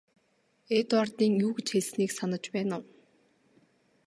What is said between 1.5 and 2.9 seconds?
гэж хэлснийг санаж байна уу?